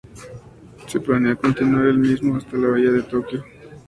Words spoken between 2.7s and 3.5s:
de Tokio.